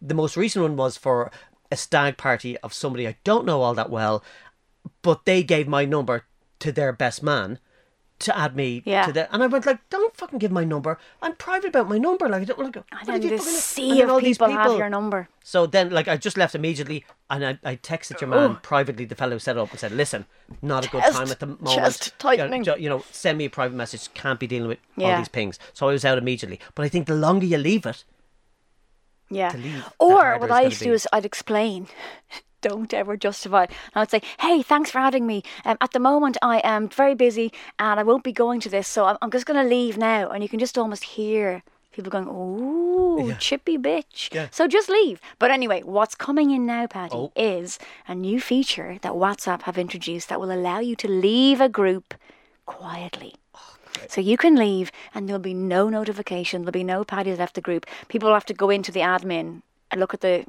[0.02, 1.30] the most recent one was for
[1.74, 4.22] a stag party of somebody I don't know all that well,
[5.02, 6.24] but they gave my number
[6.60, 7.58] to their best man
[8.20, 9.06] to add me Yeah.
[9.06, 10.98] to the and I went like, don't fucking give my number.
[11.20, 12.28] I'm private about my number.
[12.28, 12.76] Like I don't like.
[12.76, 15.28] And then this sea then all of these people, have your number.
[15.42, 19.14] So then, like, I just left immediately, and I, I texted your man privately, the
[19.16, 20.24] fellow who set up, and said, "Listen,
[20.62, 21.68] not a good Chest- time at the moment.
[21.68, 22.64] chest You know, tightening.
[22.82, 24.14] You know, send me a private message.
[24.14, 26.60] Can't be dealing with all these pings." So I was out immediately.
[26.76, 28.04] But I think the longer you leave it,
[29.30, 29.50] Yeah.
[29.50, 31.86] to leave, Or what I used to do is I'd explain.
[32.60, 33.64] Don't ever justify.
[33.64, 35.42] And I'd say, hey, thanks for adding me.
[35.66, 38.88] Um, at the moment, I am very busy and I won't be going to this,
[38.88, 40.30] so I'm, I'm just going to leave now.
[40.30, 44.32] And you can just almost hear people going, ooh, chippy bitch.
[44.34, 44.48] Yeah.
[44.50, 45.20] So just leave.
[45.38, 47.32] But anyway, what's coming in now, Paddy, Oh.
[47.36, 51.68] is a new feature that WhatsApp have introduced that will allow you to leave a
[51.68, 52.14] group
[52.64, 53.34] quietly.
[54.08, 56.62] So you can leave and there'll be no notification.
[56.62, 57.86] There'll be no Paddy's left the group.
[58.08, 60.44] People will have to go into the admin and look at the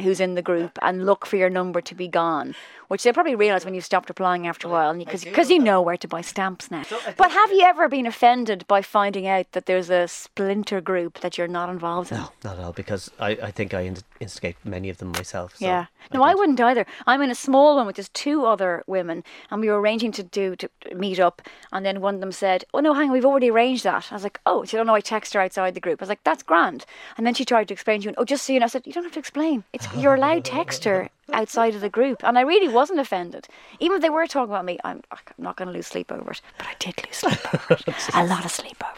[0.00, 2.54] who's in the group and look for your number to be gone,
[2.88, 5.80] which they'll probably realise when you've stopped replying after a while because because you know
[5.82, 6.82] where to buy stamps now.
[7.16, 11.36] But have you ever been offended by finding out that there's a splinter group that
[11.38, 12.18] you're not involved in?
[12.18, 15.56] no, not at all, because I, I think I in- instigate many of them myself.
[15.56, 15.86] So Yeah.
[16.12, 16.38] No, I don't.
[16.38, 16.86] wouldn't either.
[17.06, 20.22] I'm in a small one with just two other women, and we were arranging to
[20.22, 21.42] do to meet up.
[21.72, 24.14] And then one of them said, "Oh no, hang on, we've already arranged that." I
[24.14, 24.94] was like, "Oh," she don't know.
[24.94, 26.00] I text her outside the group.
[26.00, 26.86] I was like, "That's grand."
[27.16, 28.86] And then she tried to explain to me, "Oh, just so you know," I said,
[28.86, 29.64] "You don't have to explain.
[29.72, 33.48] It's you're allowed text her outside of the group." And I really wasn't offended,
[33.80, 34.78] even if they were talking about me.
[34.84, 37.74] I'm, I'm not going to lose sleep over it, but I did lose sleep over
[37.74, 37.84] it.
[38.14, 38.95] a lot of sleep over it.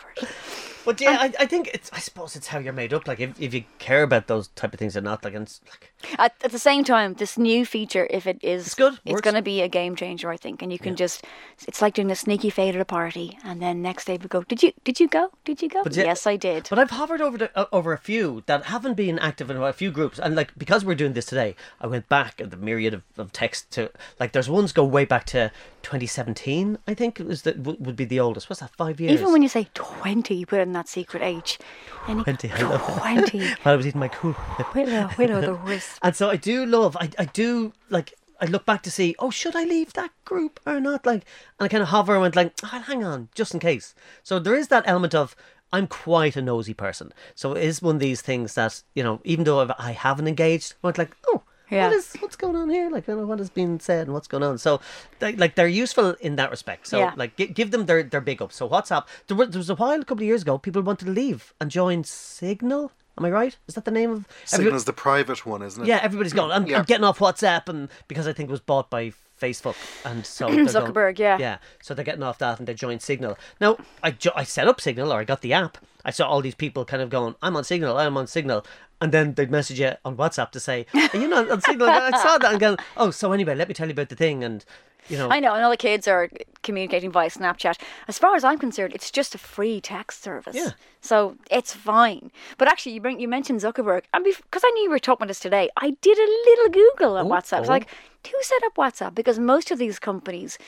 [0.89, 1.91] But yeah, I, I think it's.
[1.93, 3.07] I suppose it's how you're made up.
[3.07, 5.61] Like if, if you care about those type of things or not, like, and it's
[5.69, 9.21] like At, at the same time, this new feature, if it is, It's good, It's
[9.21, 10.63] going to be a game changer, I think.
[10.63, 11.27] And you can just,
[11.67, 14.43] it's like doing a sneaky fade at a party, and then next day we go,
[14.45, 15.83] did you, did you go, did you go?
[15.85, 16.69] But yeah- yes, I did.
[16.71, 19.73] But I've hovered over the, uh, over a few that haven't been active in a
[19.75, 22.95] few groups, and like because we're doing this today, I went back at the myriad
[22.95, 25.51] of, of text to like there's ones go way back to
[25.89, 26.77] 2017.
[26.87, 28.51] I think it was that would would be the oldest.
[28.51, 28.75] What's that?
[28.77, 29.13] Five years.
[29.15, 31.59] Even when you say twenty, you put in that secret age.
[32.07, 33.01] And you go, 20, I love it.
[33.01, 33.49] Twenty.
[33.63, 34.37] While I was eating my cool.
[34.75, 35.99] Willow, willow the wisp.
[36.03, 36.95] And so I do love.
[37.01, 38.13] I I do like.
[38.39, 39.17] I look back to see.
[39.19, 41.07] Oh, should I leave that group or not?
[41.07, 41.25] Like,
[41.59, 43.95] and I kind of hover and went like, oh, hang on, just in case.
[44.23, 45.35] So there is that element of.
[45.71, 49.21] I'm quite a nosy person, so it is one of these things that you know,
[49.25, 51.89] even though I've, I haven't engaged, I'm like, oh, Yeah.
[51.89, 52.91] what is what's going on here?
[52.91, 54.59] Like, you know, what has been said and what's going on?
[54.59, 54.81] So,
[55.19, 56.87] they, like, they're useful in that respect.
[56.87, 57.13] So, Yeah.
[57.17, 58.53] like, gi- give them their their big up.
[58.53, 59.07] So, WhatsApp.
[59.27, 61.53] There, were, there was a while a couple of years ago, people wanted to leave
[61.61, 62.93] and join Signal.
[63.19, 63.57] Am I right?
[63.67, 64.19] Is that the name of
[64.53, 65.89] every- Signal's the private one, isn't it?
[65.89, 66.53] yeah, everybody's going.
[66.53, 66.79] I'm, Yeah.
[66.79, 70.47] I'm getting off WhatsApp, and because I think it was bought by Facebook, and so
[70.47, 71.39] they're going- Zuckerberg, yeah.
[71.39, 71.59] yeah.
[71.83, 73.39] So they're getting off that, and they joined Signal.
[73.61, 75.79] Now, I jo- I set up Signal, or I got the app.
[76.05, 78.65] I saw all these people kind of going, "I'm on Signal, I'm on Signal,"
[79.01, 82.11] and then they'd message you on WhatsApp to say, "Are you not on Signal?" I
[82.23, 84.65] saw that and going, "Oh, so anyway, let me tell you about the thing." And
[85.09, 85.29] you know.
[85.31, 86.29] I know, and all the kids are
[86.63, 87.81] communicating via Snapchat.
[88.09, 90.57] As far as I'm concerned, it's just a free text service.
[90.57, 90.71] Yeah.
[91.01, 92.31] So it's fine.
[92.59, 95.29] But actually, you bring you mentioned Zuckerberg, and because I knew you were talking about
[95.29, 97.65] this today, I did a little Google on Oh, WhatsApp.
[97.65, 97.69] Oh.
[97.69, 97.89] like,
[98.27, 99.15] who set up WhatsApp?
[99.15, 100.59] Because most of these companies.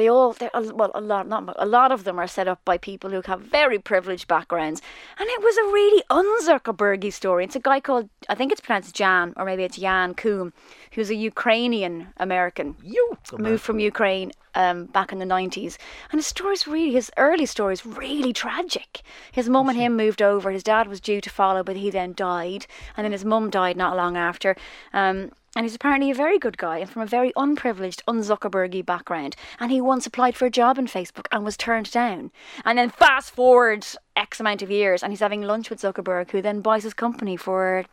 [0.00, 0.34] They all,
[0.72, 3.42] well, a lot, not a lot of them are set up by people who have
[3.42, 4.80] very privileged backgrounds,
[5.18, 7.44] and it was a really un-Zuckerbergy story.
[7.44, 10.54] It's a guy called, I think it's pronounced Jan, or maybe it's Jan Koum,
[10.92, 15.76] who's a Ukrainian American You moved from Ukraine um, back in the 90s.
[16.10, 19.02] And his story's really, his early story is really tragic.
[19.32, 20.50] His mum and him moved over.
[20.50, 22.66] His dad was due to follow, but he then died.
[22.96, 24.56] And then his mum died not long after.
[24.94, 29.34] Um, and he's apparently a very good guy and from a very unprivileged, un-Zuckerbergy background.
[29.58, 32.30] And he once applied for a job in Facebook and was turned down.
[32.64, 33.84] And then fast forward
[34.14, 37.36] X amount of years and he's having lunch with Zuckerberg, who then buys his company
[37.36, 37.84] for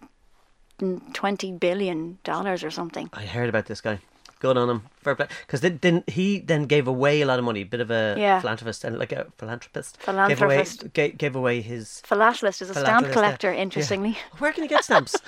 [0.79, 3.09] mm, $20 billion or something.
[3.13, 3.99] I heard about this guy.
[4.39, 4.83] Good on him.
[5.07, 5.27] Fair play.
[5.45, 7.61] Because then, then he then gave away a lot of money.
[7.61, 8.41] a Bit of a Yeah.
[8.41, 9.97] philanthropist and like a philanthropist.
[10.01, 10.81] Philanthropist.
[10.81, 12.01] Gave away, gave, gave away his.
[12.05, 13.13] Philatelist is a stamp yeah.
[13.13, 13.61] collector, Yeah.
[13.61, 14.17] interestingly.
[14.39, 15.15] Where can you get stamps?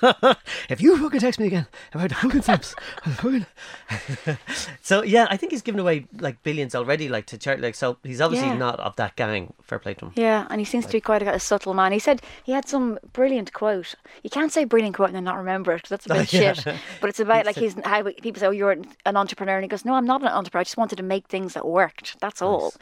[0.70, 3.46] if you fucking text me again about fucking stamps, I'm fucking-
[4.82, 7.62] so yeah, I think he's given away like billions already, like to charity.
[7.62, 8.56] Like so, he's obviously Yeah.
[8.56, 9.52] not of that gang.
[9.62, 10.12] Fair play to him.
[10.14, 11.92] Yeah, and he seems to be quite a, a subtle man.
[11.92, 13.94] He said he had some brilliant quote.
[14.22, 16.38] You can't say brilliant quote and then not remember it 'cause that's a bit oh,
[16.38, 16.52] yeah.
[16.54, 16.76] shit.
[17.00, 19.84] But it's about like he's how people say, "Oh, you're an entrepreneur," and he goes,
[19.84, 20.60] "No, I'm not an entrepreneur.
[20.60, 22.18] I just wanted to make things that worked.
[22.20, 22.72] That's all."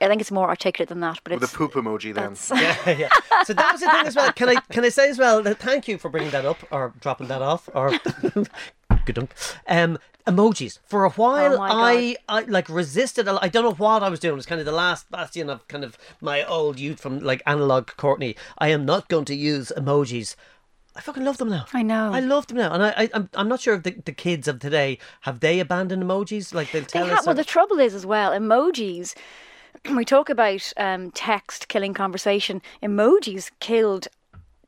[0.00, 2.36] I think it's more articulate than that, but With a it's poop emoji then.
[2.60, 3.08] yeah, yeah.
[3.44, 4.32] So that was the thing as well.
[4.32, 6.92] Can I can I say as well that thank you for bringing that up or
[7.00, 7.90] dropping that off or
[9.04, 9.32] good dunk.
[9.68, 10.78] Um, emojis.
[10.84, 13.28] For a while, Oh I, I like resisted.
[13.28, 14.32] I don't know what I was doing.
[14.32, 17.42] It was kind of the last bastion of kind of my old youth from like
[17.46, 18.36] analog Courtney.
[18.58, 20.34] I am not going to use emojis.
[20.94, 21.64] I fucking love them now.
[21.72, 22.12] I know.
[22.12, 24.46] I love them now, and I, I I'm I'm not sure if the, the kids
[24.46, 26.52] of today have they abandoned emojis.
[26.52, 27.26] Like they'll tell have, us.
[27.26, 29.14] well, the trouble is as well, emojis.
[29.96, 32.60] We talk about um, text killing conversation.
[32.82, 34.06] Emojis killed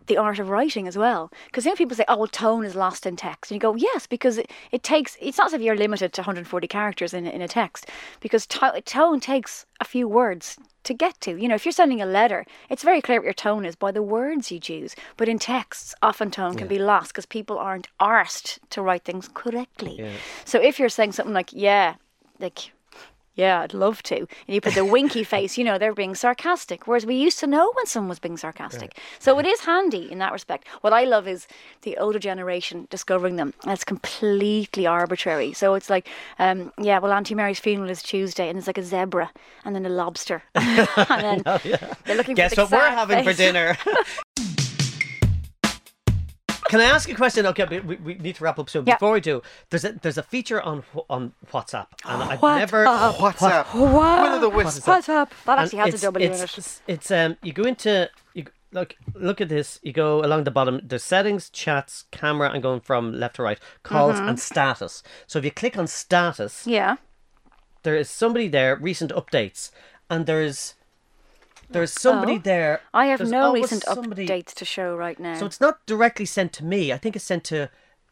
[0.06, 1.30] the art of writing as well.
[1.46, 3.76] Because you know, people say, "Oh, well, tone is lost in text," and you go,
[3.76, 5.16] "Yes," because it, it takes.
[5.20, 7.88] It's not as if you're limited to 140 characters in a- in a text,
[8.20, 11.36] because to- tone takes a few words to get to.
[11.36, 13.90] You know, if you're sending a letter, it's very clear what your tone is by
[13.90, 14.94] the words you choose.
[15.16, 19.28] But in texts, often tone can be lost because people aren't arsed to write things
[19.34, 19.96] correctly.
[20.44, 21.94] So if you're saying something like, "Yeah,"
[22.38, 22.70] like
[23.34, 24.16] yeah, I'd love to.
[24.16, 26.86] And you put the winky face, you know, they're being sarcastic.
[26.86, 28.98] Whereas we used to know when someone was being sarcastic.
[29.18, 30.66] So it is handy in that respect.
[30.80, 31.46] What I love is
[31.82, 33.54] the older generation discovering them.
[33.62, 35.52] And it's completely arbitrary.
[35.52, 38.82] So it's like, um, yeah, well, Auntie Mary's funeral is Tuesday, and it's like a
[38.82, 39.30] zebra
[39.64, 40.42] and then a lobster.
[40.54, 41.42] and then
[42.04, 43.76] they're looking Guess for the what we're having for dinner?
[46.74, 47.46] Can I ask a question?
[47.46, 48.84] Okay, we, we- we need to wrap up soon.
[48.86, 48.94] Yeah.
[48.96, 52.58] Before we do, there's a there's a feature on on WhatsApp, and I've WhatsApp.
[52.58, 52.84] never.
[53.24, 53.74] What's up?
[53.74, 54.22] Wow.
[54.24, 54.82] Will o' the wisp.
[54.84, 55.08] WhatsApp.
[55.08, 55.32] up?
[55.46, 56.58] That and actually has a it's, W in it's, it.
[56.58, 59.78] It's, it's um you go into you look look at this.
[59.82, 60.80] You go along the bottom.
[60.82, 63.60] There's settings, chats, camera, and going from left to right.
[63.82, 64.28] Calls Mm-hmm.
[64.30, 65.02] and status.
[65.26, 66.96] So if you click on status, Yeah.
[67.84, 68.76] there is somebody there.
[68.76, 69.70] Recent updates,
[70.10, 70.74] and there's
[71.70, 72.38] there's somebody Oh.
[72.38, 72.80] there.
[72.92, 75.38] I have there's no recent somebody- updates to show right now.
[75.38, 76.92] So it's not directly sent to me.
[76.92, 77.70] I think it's sent to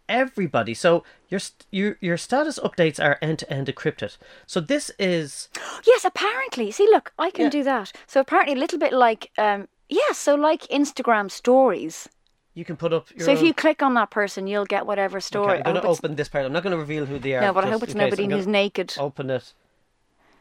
[0.08, 0.74] everybody.
[0.74, 4.16] So your your your status updates are end to end encrypted.
[4.46, 5.48] So this is
[5.86, 6.70] Yes, apparently.
[6.70, 7.50] See, look, I can Yeah.
[7.50, 7.92] do that.
[8.06, 12.08] So apparently, a little bit like, um, yeah, so like Instagram stories.
[12.54, 13.08] you can put up.
[13.16, 15.56] Your So if you click on that person, you'll get whatever Okay, story.
[15.64, 16.44] I'm going to open this part.
[16.44, 17.40] I'm not going to reveal who they are.
[17.40, 18.92] No, but I hope it's nobody who's naked.
[18.98, 19.54] Open it.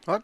[0.04, 0.22] What?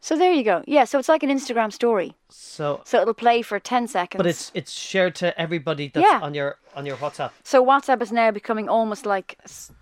[0.00, 0.62] So there you go.
[0.66, 2.14] Yeah, so it's like an Instagram story.
[2.28, 4.18] So, So it'll play for ten seconds.
[4.18, 6.20] but it's it's shared to everybody that's Yeah.
[6.22, 7.30] on your on your WhatsApp.
[7.42, 9.72] so WhatsApp is now becoming almost like s-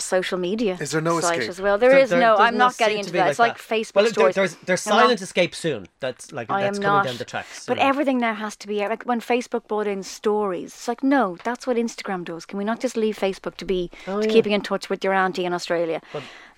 [0.00, 0.76] social media.
[0.80, 1.50] Is there no site escape?
[1.50, 1.78] as well?
[1.78, 2.36] there is no.
[2.36, 3.30] I'm not getting into be that.
[3.30, 3.62] It's like that.
[3.62, 4.34] Facebook Well, there- stories.
[4.34, 5.86] there's there's I'm not- silent escape soon.
[6.00, 7.06] That's like I that's am coming not.
[7.06, 7.66] down the tracks.
[7.66, 7.86] But soon.
[7.86, 10.72] everything now has to be like when Facebook brought in stories.
[10.74, 12.44] It's like no, that's what Instagram does.
[12.46, 14.32] Can we not just leave Facebook to be Oh, to yeah.
[14.32, 16.00] keeping in touch with your auntie in Australia?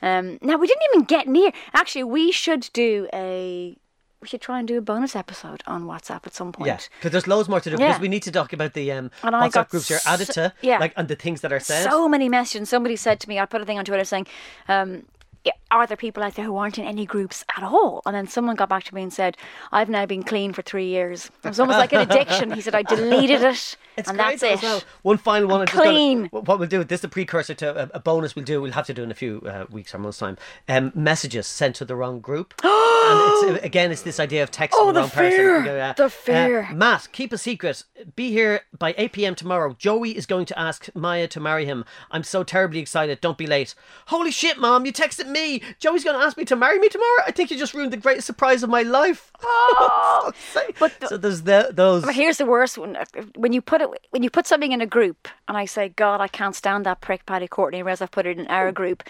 [0.03, 1.51] um, now we didn't even get near.
[1.74, 3.77] Actually, we should do a.
[4.20, 6.66] We should try and do a bonus episode on WhatsApp at some point.
[6.66, 7.76] Yeah, because there's loads more to do.
[7.78, 7.88] Yeah.
[7.88, 10.78] Because we need to talk about the um, WhatsApp groups you're added to, yeah.
[10.78, 11.85] like and the things that are said.
[11.88, 12.68] So many messages.
[12.68, 14.26] Somebody said to me, I put a thing on Twitter saying,
[14.66, 15.04] um,
[15.44, 18.00] yeah, are there people out there who aren't in any groups at all?
[18.07, 19.37] And then someone got back to me and said,
[19.70, 21.31] I've now been clean for three years.
[21.44, 22.50] It was almost like an addiction.
[22.52, 24.62] He said, I deleted it It's and that's it.
[24.62, 24.81] well.
[25.02, 25.61] One final one.
[25.62, 26.26] I'm just gonna- clean.
[26.31, 28.62] what we'll do, this is the precursor to a, a bonus we'll do.
[28.62, 30.38] We'll have to do in a few uh, weeks or months' time.
[30.68, 32.54] Um, messages sent to the wrong group.
[32.62, 35.59] and it's, uh, again, it's this idea of texting Oh, the wrong fear.
[35.61, 35.66] person.
[35.76, 35.92] Yeah.
[35.94, 36.68] The Uh, fear.
[36.72, 37.83] Matt, keep a secret.
[38.14, 39.35] Be here by 8 p.m.
[39.35, 39.74] tomorrow.
[39.78, 41.85] Joey is going to ask Maia to marry him.
[42.12, 43.20] I'm so terribly excited.
[43.20, 43.74] Don't be late.
[44.07, 45.58] Holy shit, Mom, you texted me.
[45.79, 47.23] Joey's going to ask me to marry me tomorrow.
[47.27, 49.33] I think you just ruined the greatest surprise of my life.
[49.81, 50.33] Oh.
[50.79, 52.05] but so there's the, those.
[52.05, 52.99] But here's the worst one:
[53.37, 56.21] when you put it, when you put something in a group, and I say, "God,
[56.21, 58.75] I can't stand that prick, Paddy Courtney," whereas I've put it in our hmm.
[58.75, 59.05] group.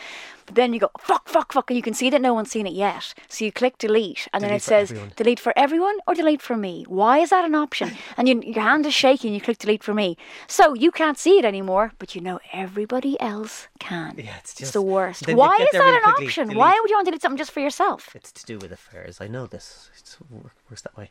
[0.46, 2.66] But then you go, "Fuck, fuck, fuck," and you can see that no one's seen
[2.66, 3.14] it yet.
[3.28, 5.12] So you click delete, and then it says, everyone.
[5.16, 7.90] "Delete for everyone" or "Delete for me." Why is that an option?
[8.16, 9.32] And you, your hand is shaking.
[9.34, 13.20] You click delete for me, so you can't see it anymore, but you know everybody
[13.20, 14.14] else can.
[14.18, 15.26] Yeah, it's just- the worst.
[15.28, 16.26] Why is that really an quickly.
[16.26, 16.37] option?
[16.46, 18.14] Why would you want to delete something just for yourself?
[18.14, 19.20] It's to do with affairs.
[19.20, 19.90] I know this.
[19.96, 20.16] It
[20.68, 21.10] works that way.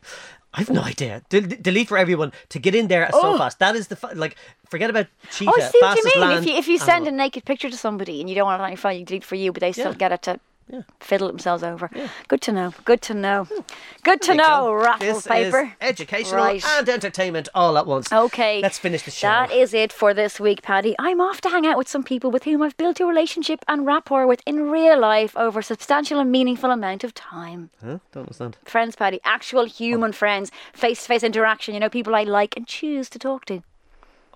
[0.54, 1.22] I've no idea.
[1.28, 3.38] Del- delete for everyone to get in there so oh.
[3.38, 3.58] fast.
[3.58, 4.36] That is the fa- like.
[4.68, 5.50] Forget about cheetah.
[5.54, 6.38] Oh, I see what you mean.
[6.38, 8.64] If you if you send a naked picture to somebody and you don't want it
[8.64, 10.04] on your phone, you delete for you, but they still Yeah.
[10.04, 10.82] get it to Yeah.
[11.00, 11.90] fiddle themselves over.
[12.28, 12.74] Good to know.
[12.84, 13.44] Good to know.
[13.44, 13.60] Hmm.
[14.04, 14.44] Good to know.
[14.44, 14.72] go.
[14.74, 15.62] Raffle this paper.
[15.62, 16.62] Is educational Right.
[16.64, 18.12] and entertainment all at once.
[18.12, 18.60] Okay.
[18.60, 19.28] Let's finish the show.
[19.28, 20.94] That is it for this week, Paddy.
[20.98, 23.86] I'm off to hang out with some people with whom I've built a relationship and
[23.86, 27.70] rapport with in real life over a substantial and meaningful amount of time.
[27.82, 27.98] Huh?
[28.12, 28.56] Don't understand.
[28.64, 30.12] Friends, Paddy, actual human oh.
[30.12, 33.62] friends, face to face interaction, you know, people I like and choose to talk to.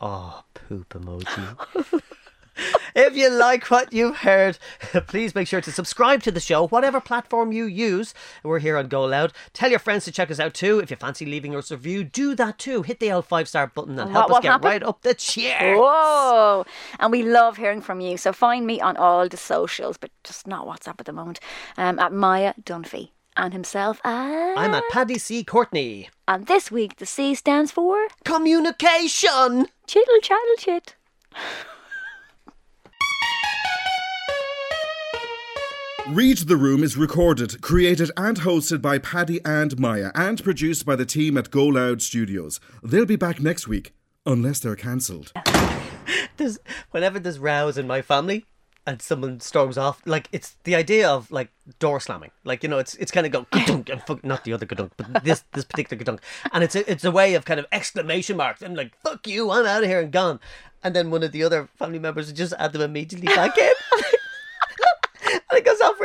[0.01, 2.03] Oh, poop emoji.
[2.95, 4.59] if you like what you've heard,
[5.07, 8.15] please make sure to subscribe to the show, whatever platform you use.
[8.43, 9.33] We're here on Go Loud.
[9.53, 10.79] Tell your friends to check us out too.
[10.81, 12.83] If you fancy leaving us a review, do that too.
[12.83, 14.65] Hit the L five star button and help What- us get happened?
[14.65, 15.77] right up the chair.
[15.77, 16.65] Whoa!
[16.99, 18.17] And we love hearing from you.
[18.17, 21.41] So find me on all the socials, but just not WhatsApp at the moment,
[21.77, 23.11] um, at Maia Dunphy.
[23.35, 24.59] And himself at...
[24.59, 25.43] I'm at Paddy C.
[25.43, 26.11] Courtney.
[26.29, 28.09] And this week, the C stands for...
[28.27, 29.69] Communication.
[29.87, 30.97] Chittle chattle chit.
[36.09, 40.97] Read the Room is recorded, created, and hosted by Paddy and Maia, and produced by
[40.97, 42.59] the team at Go Loud Studios.
[42.83, 43.95] They'll be back next week,
[44.27, 45.33] unless they're cancelled.
[46.39, 46.59] There's,
[46.91, 48.47] whenever there's rows in my family
[48.85, 52.33] and someone storms off, like it's the idea of like door slamming.
[52.43, 54.91] Like you know, it's it's kind of go "Ka-dunk," and fuck, not the other gadunk,
[54.97, 56.19] but this this particular gadunk,
[56.53, 58.63] and it's a, it's a way of kind of exclamation marks.
[58.63, 60.41] I'm like, fuck you, I'm out of here and gone.
[60.83, 63.73] And then one of the other family members would just add them immediately back in.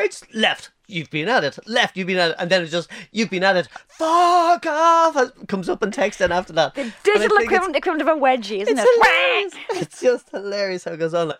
[0.08, 0.72] And it goes off Rich left.
[0.89, 1.60] You've been at it.
[1.67, 1.98] Left.
[1.98, 2.36] You've been at it.
[2.39, 3.67] And then it's just you've been at it.
[3.89, 5.17] Fuck off.
[5.17, 6.76] It comes up in text then after that.
[6.76, 9.06] The And digital equivalent, equivalent of a wedgie, isn't it's it?
[9.06, 9.54] hilarious.
[9.84, 11.34] it's just hilarious how it goes on.